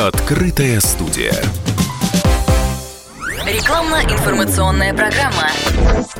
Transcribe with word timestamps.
Открытая 0.00 0.80
студия. 0.80 1.34
Рекламно-информационная 3.46 4.94
программа. 4.94 5.50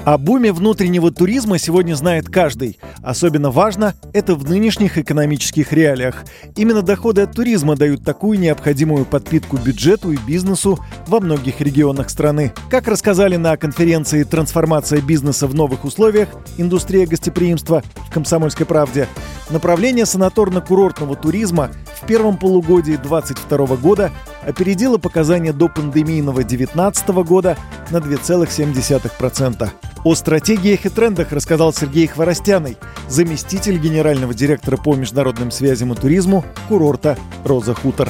О 0.04 0.18
буме 0.18 0.52
внутреннего 0.52 1.10
туризма 1.10 1.56
сегодня 1.56 1.94
знает 1.94 2.28
каждый. 2.28 2.78
Особенно 3.02 3.50
важно 3.50 3.94
это 4.12 4.34
в 4.34 4.44
нынешних 4.44 4.98
экономических 4.98 5.72
реалиях. 5.72 6.24
Именно 6.56 6.82
доходы 6.82 7.22
от 7.22 7.32
туризма 7.32 7.74
дают 7.74 8.04
такую 8.04 8.38
необходимую 8.38 9.06
подпитку 9.06 9.56
бюджету 9.56 10.12
и 10.12 10.18
бизнесу 10.18 10.78
во 11.06 11.20
многих 11.20 11.62
регионах 11.62 12.10
страны. 12.10 12.52
Как 12.68 12.86
рассказали 12.86 13.36
на 13.36 13.56
конференции 13.56 14.24
«Трансформация 14.24 15.00
бизнеса 15.00 15.46
в 15.46 15.54
новых 15.54 15.86
условиях. 15.86 16.28
Индустрия 16.58 17.06
гостеприимства» 17.06 17.82
в 18.10 18.12
«Комсомольской 18.12 18.66
правде», 18.66 19.08
направление 19.50 20.04
санаторно-курортного 20.04 21.20
туризма 21.20 21.70
в 22.00 22.06
первом 22.06 22.38
полугодии 22.38 22.96
2022 22.96 23.76
года 23.76 24.10
опередило 24.46 24.98
показания 24.98 25.52
до 25.52 25.68
пандемийного 25.68 26.42
2019 26.42 27.08
года 27.24 27.56
на 27.90 27.98
2,7%. 27.98 29.68
О 30.02 30.14
стратегиях 30.14 30.86
и 30.86 30.88
трендах 30.88 31.32
рассказал 31.32 31.74
Сергей 31.74 32.06
Хворостяный, 32.06 32.78
заместитель 33.08 33.78
генерального 33.78 34.32
директора 34.32 34.78
по 34.78 34.94
международным 34.94 35.50
связям 35.50 35.92
и 35.92 35.96
туризму 35.96 36.44
курорта 36.68 37.18
«Роза 37.44 37.74
Хутор». 37.74 38.08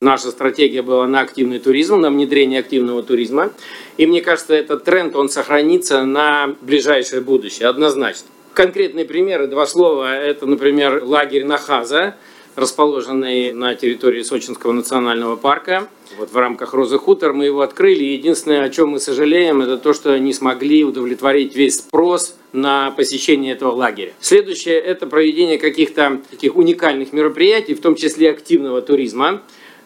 Наша 0.00 0.30
стратегия 0.30 0.82
была 0.82 1.08
на 1.08 1.20
активный 1.20 1.58
туризм, 1.58 1.96
на 1.96 2.10
внедрение 2.10 2.60
активного 2.60 3.02
туризма. 3.02 3.50
И 3.96 4.06
мне 4.06 4.20
кажется, 4.20 4.54
этот 4.54 4.84
тренд, 4.84 5.16
он 5.16 5.28
сохранится 5.28 6.04
на 6.04 6.54
ближайшее 6.62 7.20
будущее, 7.20 7.68
однозначно. 7.68 8.28
Конкретные 8.58 9.04
примеры, 9.04 9.46
два 9.46 9.68
слова. 9.68 10.16
Это, 10.16 10.44
например, 10.44 11.04
лагерь 11.04 11.44
Нахаза, 11.44 12.16
расположенный 12.56 13.52
на 13.52 13.76
территории 13.76 14.22
Сочинского 14.22 14.72
национального 14.72 15.36
парка. 15.36 15.86
Вот 16.18 16.32
в 16.32 16.36
рамках 16.36 16.74
«Розы 16.74 16.98
Хутор» 16.98 17.34
мы 17.34 17.44
его 17.44 17.60
открыли. 17.60 18.02
Единственное, 18.02 18.64
о 18.64 18.68
чем 18.68 18.88
мы 18.88 18.98
сожалеем, 18.98 19.60
это 19.60 19.78
то, 19.78 19.92
что 19.92 20.18
не 20.18 20.32
смогли 20.32 20.82
удовлетворить 20.82 21.54
весь 21.54 21.78
спрос 21.78 22.34
на 22.52 22.90
посещение 22.90 23.52
этого 23.52 23.70
лагеря. 23.70 24.12
Следующее– 24.18 24.80
это 24.80 25.06
проведение 25.06 25.58
каких-то 25.58 26.20
таких 26.28 26.56
уникальных 26.56 27.12
мероприятий, 27.12 27.74
в 27.74 27.80
том 27.80 27.94
числе 27.94 28.32
активного 28.32 28.82
туризма. 28.82 29.40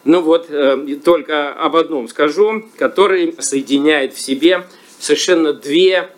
Ну 0.04 0.22
вот, 0.22 0.46
э, 0.48 0.96
только 1.04 1.52
об 1.52 1.76
одном 1.76 2.08
скажу, 2.08 2.64
который 2.78 3.34
соединяет 3.38 4.14
в 4.14 4.18
себе 4.18 4.66
совершенно 4.98 5.52
две 5.52 6.08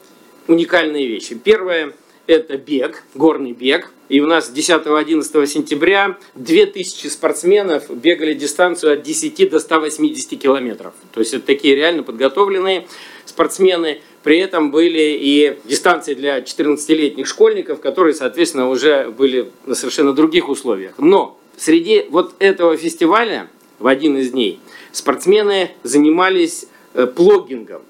уникальные 0.47 1.09
вещи. 1.09 1.35
Первое– 1.35 1.95
это 2.27 2.57
бег, 2.57 3.05
горный 3.15 3.53
бег. 3.53 3.91
И 4.09 4.21
у 4.21 4.27
нас 4.27 4.53
10-11 4.55 5.47
сентября 5.47 6.19
2000 6.35 7.09
спортсменов 7.09 7.85
бегали 7.91 8.35
дистанцию 8.35 8.95
от 8.95 9.03
10 9.03 9.51
до 9.51 9.59
180 9.59 10.39
километров. 10.41 10.93
То 11.13 11.21
есть 11.21 11.33
это 11.35 11.47
такие 11.47 11.75
реально 11.75 12.03
подготовленные 12.03 12.87
спортсмены. 13.25 14.01
При 14.23 14.39
этом 14.39 14.71
были 14.71 15.17
и 15.21 15.59
дистанции 15.65 16.15
для 16.15 16.41
14-летних 16.41 17.27
школьников, 17.27 17.81
которые, 17.81 18.15
соответственно, 18.15 18.69
уже 18.69 19.11
были 19.11 19.51
на 19.67 19.75
совершенно 19.75 20.13
других 20.13 20.49
условиях. 20.49 20.95
Но 20.99 21.39
среди 21.57 22.07
вот 22.11 22.35
этого 22.39 22.77
фестиваля 22.77 23.49
в 23.79 23.87
один 23.87 24.17
из 24.19 24.31
дней, 24.31 24.61
спортсмены 24.93 25.71
занимались 25.83 26.67
э, 26.95 27.07
плогингом. 27.07 27.83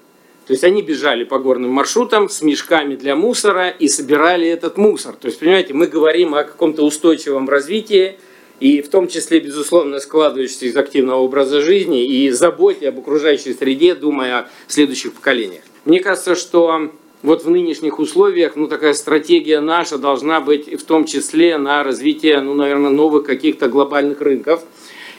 То 0.45 0.53
есть 0.53 0.63
они 0.63 0.81
бежали 0.83 1.23
по 1.23 1.39
горным 1.39 1.71
маршрутам 1.71 2.29
с 2.29 2.41
мешками 2.43 2.95
для 2.95 3.15
мусора 3.15 3.69
и 3.69 3.87
собирали 3.87 4.47
этот 4.47 4.77
мусор. 4.77 5.15
То 5.15 5.27
есть, 5.27 5.39
понимаете, 5.39 5.73
мы 5.73 5.87
говорим 5.87 6.35
о 6.35 6.43
каком-то 6.43 6.83
устойчивом 6.83 7.49
развитии, 7.49 8.17
и 8.59 8.81
в 8.81 8.89
том 8.89 9.07
числе, 9.07 9.39
безусловно, 9.39 9.99
складывающейся 9.99 10.67
из 10.67 10.77
активного 10.77 11.19
образа 11.19 11.61
жизни 11.61 12.05
и 12.05 12.29
заботе 12.29 12.89
об 12.89 12.99
окружающей 12.99 13.53
среде, 13.53 13.95
думая 13.95 14.37
о 14.37 14.49
следующих 14.67 15.13
поколениях. 15.13 15.63
Мне 15.83 15.99
кажется, 15.99 16.35
что 16.35 16.91
вот 17.21 17.43
в 17.43 17.49
нынешних 17.49 17.99
условиях, 17.99 18.55
ну, 18.55 18.67
такая 18.67 18.93
стратегия 18.93 19.59
наша 19.59 19.97
должна 19.97 20.41
быть 20.41 20.79
в 20.79 20.85
том 20.85 21.05
числе 21.05 21.57
на 21.57 21.83
развитие, 21.83 22.39
ну, 22.39 22.53
наверное, 22.53 22.91
новых 22.91 23.25
каких-то 23.25 23.67
глобальных 23.67 24.21
рынков– 24.21 24.61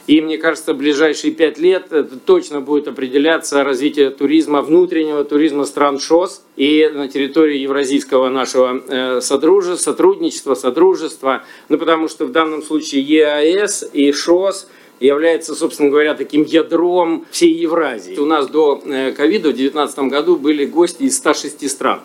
и 0.06 0.20
мне 0.20 0.38
кажется, 0.38 0.72
в 0.72 0.76
ближайшие 0.76 1.32
пять 1.32 1.58
лет 1.58 1.92
это 1.92 2.16
точно 2.16 2.60
будет 2.60 2.86
определяться 2.86 3.64
развитие 3.64 4.10
туризма, 4.10 4.62
внутреннего 4.62 5.24
туризма 5.24 5.64
стран 5.64 5.98
ШОС 5.98 6.42
и 6.56 6.88
на 6.92 7.08
территории 7.08 7.58
евразийского 7.58 8.28
нашего 8.28 8.82
э, 8.86 9.20
содружества, 9.20 9.92
сотрудничества, 9.92 10.54
содружества. 10.54 11.42
Ну, 11.68 11.78
потому 11.78 12.08
что 12.08 12.26
в 12.26 12.32
данном 12.32 12.62
случае 12.62 13.02
ЕАЭС 13.02 13.90
и 13.92 14.12
ШОС 14.12 14.68
является, 15.00 15.54
собственно 15.54 15.90
говоря, 15.90 16.14
таким 16.14 16.44
ядром 16.44 17.26
всей 17.30 17.52
Евразии. 17.52 18.16
У 18.16 18.26
нас 18.26 18.46
до 18.48 18.80
э, 18.84 19.12
ковида 19.12 19.48
в 19.48 19.54
2019 19.54 19.98
году 20.10 20.36
были 20.36 20.64
гости 20.66 21.02
из 21.02 21.16
106 21.16 21.68
стран. 21.68 22.00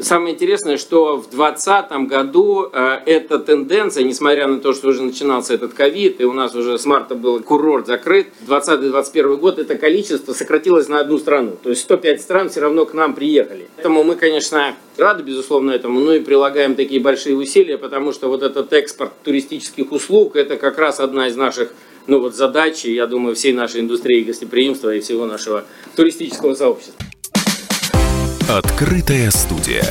Самое 0.00 0.34
интересное, 0.34 0.78
что 0.78 1.16
в 1.18 1.30
2020 1.30 2.08
году 2.08 2.68
э, 2.72 3.00
эта 3.04 3.38
тенденция, 3.38 4.04
несмотря 4.04 4.46
на 4.46 4.58
то, 4.58 4.72
что 4.72 4.88
уже 4.88 5.02
начинался 5.02 5.54
этот 5.54 5.74
ковид, 5.74 6.20
и 6.20 6.24
у 6.24 6.32
нас 6.32 6.54
уже 6.54 6.78
с 6.78 6.86
марта 6.86 7.14
был 7.14 7.40
курорт 7.40 7.86
закрыт, 7.86 8.28
2020-2021 8.48 9.36
год 9.36 9.58
это 9.58 9.76
количество 9.76 10.32
сократилось 10.32 10.88
на 10.88 11.00
одну 11.00 11.18
страну. 11.18 11.56
То 11.62 11.70
есть 11.70 11.82
105 11.82 12.20
стран 12.20 12.48
все 12.48 12.60
равно 12.60 12.86
к 12.86 12.94
нам 12.94 13.14
приехали. 13.14 13.66
Поэтому 13.76 14.04
мы, 14.04 14.16
конечно, 14.16 14.74
рады, 14.96 15.22
безусловно, 15.22 15.72
этому, 15.72 16.00
но 16.00 16.14
и 16.14 16.20
прилагаем 16.20 16.76
такие 16.76 17.00
большие 17.00 17.36
усилия, 17.36 17.76
потому 17.76 18.12
что 18.12 18.28
вот 18.28 18.42
этот 18.42 18.72
экспорт 18.72 19.12
туристических 19.22 19.92
услуг, 19.92 20.36
это 20.36 20.56
как 20.56 20.78
раз 20.78 20.98
одна 20.98 21.28
из 21.28 21.36
наших 21.36 21.72
ну, 22.06 22.20
вот 22.20 22.34
задач, 22.34 22.84
я 22.84 23.06
думаю, 23.06 23.34
всей 23.34 23.52
нашей 23.52 23.80
индустрии 23.80 24.22
гостеприимства 24.22 24.94
и 24.94 25.00
всего 25.00 25.26
нашего 25.26 25.64
туристического 25.94 26.54
сообщества. 26.54 27.13
Открытая 28.48 29.30
студия. 29.30 29.86